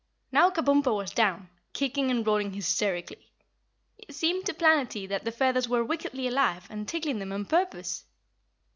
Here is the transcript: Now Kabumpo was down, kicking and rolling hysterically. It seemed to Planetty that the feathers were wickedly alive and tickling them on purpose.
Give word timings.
Now 0.31 0.49
Kabumpo 0.49 0.95
was 0.97 1.11
down, 1.11 1.47
kicking 1.73 2.09
and 2.09 2.25
rolling 2.25 2.53
hysterically. 2.53 3.29
It 3.99 4.15
seemed 4.15 4.47
to 4.47 4.53
Planetty 4.55 5.07
that 5.09 5.25
the 5.25 5.31
feathers 5.31 5.69
were 5.69 5.83
wickedly 5.83 6.27
alive 6.27 6.65
and 6.71 6.87
tickling 6.87 7.19
them 7.19 7.31
on 7.31 7.45
purpose. 7.45 8.03